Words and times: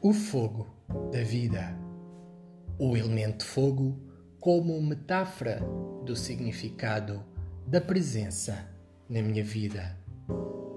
O 0.00 0.12
fogo 0.12 0.68
da 1.10 1.24
vida. 1.24 1.76
O 2.78 2.96
elemento 2.96 3.44
fogo 3.44 4.00
como 4.38 4.80
metáfora 4.80 5.60
do 6.04 6.14
significado 6.14 7.24
da 7.66 7.80
presença 7.80 8.64
na 9.10 9.20
minha 9.20 9.42
vida. 9.42 9.98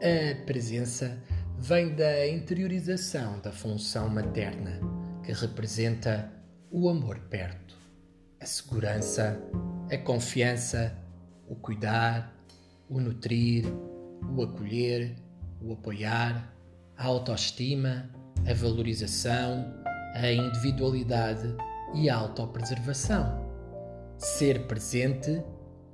A 0.01 0.43
presença 0.47 1.21
vem 1.55 1.93
da 1.93 2.27
interiorização 2.27 3.39
da 3.41 3.51
função 3.51 4.09
materna, 4.09 4.79
que 5.23 5.31
representa 5.33 6.33
o 6.71 6.89
amor 6.89 7.19
perto, 7.29 7.77
a 8.39 8.45
segurança, 8.47 9.39
a 9.91 9.97
confiança, 9.99 10.97
o 11.47 11.55
cuidar, 11.55 12.35
o 12.89 12.99
nutrir, 12.99 13.65
o 14.35 14.41
acolher, 14.41 15.15
o 15.61 15.73
apoiar, 15.73 16.51
a 16.97 17.05
autoestima, 17.05 18.09
a 18.49 18.53
valorização, 18.53 19.73
a 20.15 20.31
individualidade 20.31 21.55
e 21.93 22.09
a 22.09 22.15
autopreservação. 22.15 23.49
Ser 24.17 24.67
presente 24.67 25.41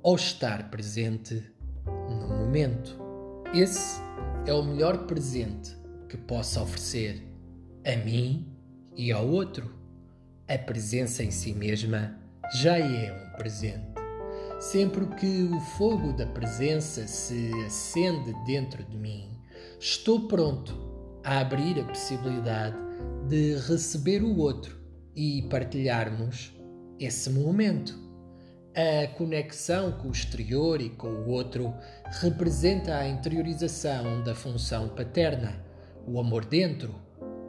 ou 0.02 0.16
estar 0.16 0.70
presente 0.70 1.42
no 1.86 2.28
momento. 2.28 2.98
Esse 3.54 4.00
é 4.46 4.52
o 4.52 4.62
melhor 4.62 5.06
presente 5.06 5.76
que 6.08 6.16
posso 6.16 6.60
oferecer 6.60 7.22
a 7.84 7.96
mim 8.04 8.46
e 8.96 9.12
ao 9.12 9.26
outro. 9.26 9.76
A 10.48 10.56
presença 10.56 11.22
em 11.22 11.30
si 11.30 11.52
mesma 11.52 12.18
já 12.54 12.78
é 12.78 13.12
um 13.12 13.36
presente. 13.36 13.86
Sempre 14.58 15.06
que 15.16 15.42
o 15.44 15.60
fogo 15.76 16.12
da 16.14 16.26
presença 16.26 17.06
se 17.06 17.52
acende 17.64 18.34
dentro 18.44 18.82
de 18.82 18.96
mim, 18.96 19.28
estou 19.78 20.26
pronto 20.26 20.87
a 21.28 21.40
abrir 21.40 21.78
a 21.78 21.84
possibilidade 21.84 22.74
de 23.28 23.54
receber 23.68 24.22
o 24.22 24.38
outro 24.38 24.80
e 25.14 25.42
partilharmos 25.50 26.54
esse 26.98 27.28
momento. 27.28 27.94
A 28.74 29.08
conexão 29.08 29.92
com 29.92 30.08
o 30.08 30.10
exterior 30.10 30.80
e 30.80 30.88
com 30.88 31.08
o 31.08 31.28
outro 31.28 31.74
representa 32.22 32.96
a 32.96 33.06
interiorização 33.06 34.22
da 34.24 34.34
função 34.34 34.88
paterna, 34.88 35.62
o 36.06 36.18
amor 36.18 36.46
dentro, 36.46 36.94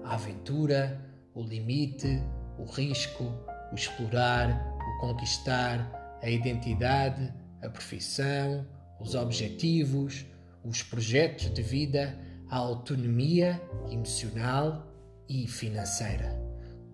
a 0.03 0.15
aventura, 0.15 0.99
o 1.33 1.41
limite, 1.41 2.21
o 2.57 2.65
risco, 2.65 3.33
o 3.71 3.75
explorar, 3.75 4.75
o 4.75 4.99
conquistar, 4.99 6.19
a 6.21 6.29
identidade, 6.29 7.33
a 7.61 7.69
profissão, 7.69 8.67
os 8.99 9.15
objetivos, 9.15 10.25
os 10.65 10.83
projetos 10.83 11.49
de 11.53 11.61
vida 11.61 12.27
a 12.49 12.57
autonomia 12.57 13.61
emocional 13.91 14.87
e 15.27 15.47
financeira. 15.47 16.35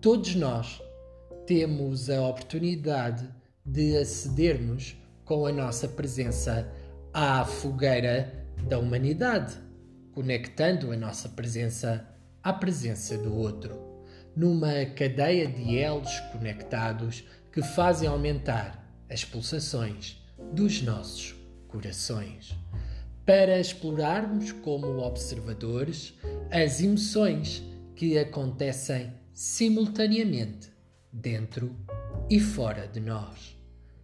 Todos 0.00 0.34
nós 0.34 0.82
temos 1.46 2.10
a 2.10 2.20
oportunidade 2.22 3.26
de 3.64 3.96
acedermos 3.96 4.96
com 5.24 5.46
a 5.46 5.52
nossa 5.52 5.88
presença 5.88 6.70
à 7.12 7.44
fogueira 7.44 8.46
da 8.68 8.78
humanidade, 8.78 9.56
conectando 10.12 10.92
a 10.92 10.96
nossa 10.96 11.28
presença 11.28 12.06
à 12.42 12.52
presença 12.52 13.16
do 13.16 13.34
outro, 13.34 14.04
numa 14.36 14.84
cadeia 14.94 15.48
de 15.48 15.78
elos 15.78 16.20
conectados 16.32 17.24
que 17.50 17.62
fazem 17.62 18.06
aumentar 18.06 18.86
as 19.10 19.24
pulsações 19.24 20.22
dos 20.52 20.82
nossos 20.82 21.34
corações 21.68 22.54
para 23.26 23.58
explorarmos 23.58 24.52
como 24.52 25.00
observadores 25.00 26.14
as 26.48 26.80
emoções 26.80 27.60
que 27.96 28.16
acontecem 28.16 29.12
simultaneamente 29.34 30.70
dentro 31.12 31.74
e 32.30 32.38
fora 32.38 32.86
de 32.86 33.00
nós. 33.00 33.58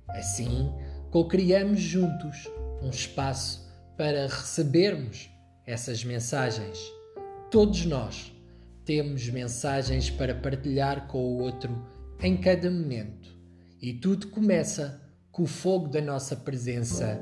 Assim, 0.09 0.72
co-criamos 1.11 1.81
juntos 1.81 2.50
um 2.82 2.91
espaço 2.91 3.71
para 3.97 4.27
recebermos 4.27 5.31
essas 5.65 6.03
mensagens. 6.05 6.78
Todos 7.49 7.87
nós 7.87 8.32
temos 8.84 9.28
mensagens 9.28 10.11
para 10.11 10.34
partilhar 10.34 11.06
com 11.06 11.19
o 11.19 11.43
outro 11.43 11.87
em 12.21 12.37
cada 12.37 12.71
momento, 12.71 13.37
e 13.81 13.93
tudo 13.93 14.28
começa 14.28 15.00
com 15.31 15.43
o 15.43 15.47
fogo 15.47 15.88
da 15.88 16.00
nossa 16.00 16.37
presença 16.37 17.21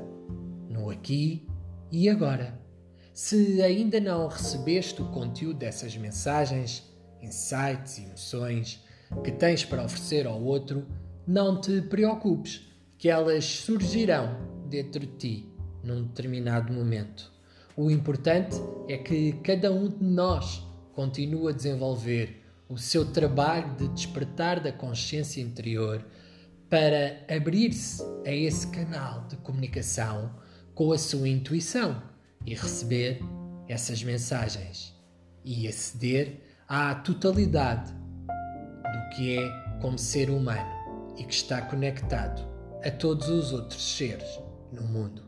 no 0.69 0.89
aqui 0.89 1.47
e 1.91 2.09
agora? 2.09 2.59
Se 3.13 3.61
ainda 3.61 3.99
não 3.99 4.27
recebeste 4.27 5.01
o 5.01 5.09
conteúdo 5.09 5.59
dessas 5.59 5.95
mensagens, 5.97 6.83
insights 7.21 7.97
e 7.97 8.03
emoções 8.03 8.83
que 9.23 9.31
tens 9.31 9.65
para 9.65 9.83
oferecer 9.83 10.25
ao 10.25 10.41
outro, 10.41 10.87
não 11.27 11.59
te 11.59 11.81
preocupes, 11.81 12.61
que 12.97 13.09
elas 13.09 13.43
surgirão 13.43 14.37
dentro 14.69 15.01
de 15.01 15.07
ti 15.17 15.53
num 15.83 16.03
determinado 16.03 16.71
momento. 16.71 17.31
O 17.75 17.91
importante 17.91 18.55
é 18.87 18.97
que 18.97 19.33
cada 19.43 19.71
um 19.71 19.89
de 19.89 20.03
nós 20.03 20.65
continue 20.93 21.49
a 21.49 21.55
desenvolver 21.55 22.41
o 22.69 22.77
seu 22.77 23.11
trabalho 23.11 23.75
de 23.75 23.89
despertar 23.89 24.61
da 24.61 24.71
consciência 24.71 25.41
interior 25.41 26.05
para 26.69 27.25
abrir-se 27.29 28.01
a 28.25 28.31
esse 28.31 28.67
canal 28.67 29.27
de 29.27 29.35
comunicação 29.37 30.31
com 30.73 30.91
a 30.91 30.97
sua 30.97 31.27
intuição 31.27 32.01
e 32.45 32.53
receber 32.53 33.19
essas 33.67 34.03
mensagens 34.03 34.95
e 35.43 35.67
aceder 35.67 36.39
à 36.67 36.93
totalidade 36.95 37.91
do 37.91 39.15
que 39.15 39.37
é 39.37 39.49
como 39.81 39.97
ser 39.97 40.29
humano 40.29 40.69
e 41.17 41.23
que 41.23 41.33
está 41.33 41.61
conectado 41.61 42.41
a 42.83 42.91
todos 42.91 43.29
os 43.29 43.51
outros 43.51 43.95
seres 43.95 44.39
no 44.71 44.83
mundo, 44.83 45.23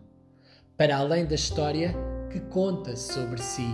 para 0.77 0.97
além 0.97 1.25
da 1.25 1.35
história 1.35 1.93
que 2.31 2.39
conta 2.39 2.95
sobre 2.95 3.41
si, 3.41 3.67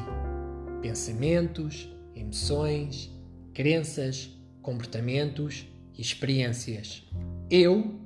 pensamentos, 0.81 1.89
emoções, 2.15 3.11
crenças, 3.53 4.29
comportamentos 4.61 5.67
e 5.93 6.01
experiências. 6.01 7.03
Eu 7.49 7.99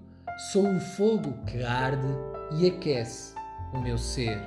sou 0.52 0.68
o 0.68 0.80
fogo 0.80 1.34
que 1.46 1.64
arde 1.64 2.08
e 2.60 2.68
aquece 2.68 3.34
o 3.74 3.82
meu 3.82 3.98
ser. 3.98 4.40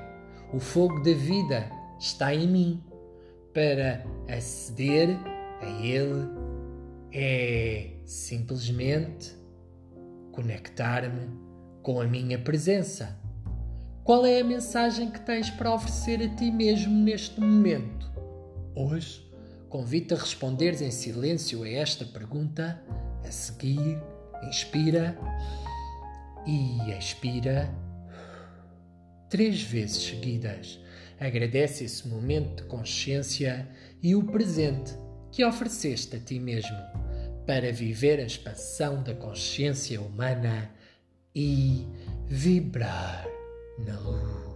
O 0.52 0.58
fogo 0.58 1.00
da 1.00 1.12
vida 1.12 1.70
está 1.98 2.34
em 2.34 2.46
mim. 2.46 2.82
Para 3.52 4.04
aceder 4.28 5.16
a 5.62 5.66
ele 5.84 6.28
é 7.12 7.96
simplesmente 8.04 9.34
conectar-me 10.30 11.30
com 11.82 12.00
a 12.00 12.06
minha 12.06 12.38
presença. 12.38 13.18
Qual 14.04 14.24
é 14.24 14.40
a 14.40 14.44
mensagem 14.44 15.10
que 15.10 15.20
tens 15.20 15.50
para 15.50 15.72
oferecer 15.74 16.22
a 16.22 16.28
ti 16.28 16.50
mesmo 16.50 16.94
neste 16.94 17.40
momento? 17.40 18.10
Hoje, 18.74 19.26
convido-te 19.68 20.14
a 20.14 20.18
responderes 20.18 20.82
em 20.82 20.90
silêncio 20.90 21.64
a 21.64 21.68
esta 21.68 22.04
pergunta. 22.04 22.80
A 23.24 23.30
seguir, 23.30 24.00
inspira 24.46 25.18
e 26.46 26.90
expira 26.92 27.74
três 29.28 29.62
vezes 29.62 29.96
seguidas. 30.02 30.80
Agradece 31.18 31.84
esse 31.84 32.06
momento 32.06 32.62
de 32.62 32.68
consciência 32.68 33.68
e 34.02 34.14
o 34.14 34.22
presente 34.24 34.92
que 35.32 35.44
ofereceste 35.44 36.16
a 36.16 36.20
ti 36.20 36.38
mesmo 36.38 36.76
para 37.46 37.72
viver 37.72 38.18
a 38.20 38.24
expansão 38.24 39.02
da 39.02 39.14
consciência 39.14 40.00
humana 40.00 40.70
e 41.34 41.86
vibrar 42.26 43.26
na 43.78 43.98
luz. 44.00 44.55